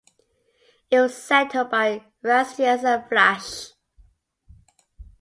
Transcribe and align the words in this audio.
It 0.89 0.99
was 0.99 1.15
settled 1.15 1.69
by 1.69 2.05
Rascians 2.23 2.83
and 2.83 3.03
Vlachs. 3.07 3.73